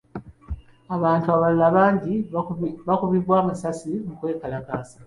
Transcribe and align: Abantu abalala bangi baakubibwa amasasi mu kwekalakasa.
Abantu 0.95 1.27
abalala 1.35 1.67
bangi 1.77 2.13
baakubibwa 2.87 3.33
amasasi 3.41 3.91
mu 4.05 4.13
kwekalakasa. 4.19 4.97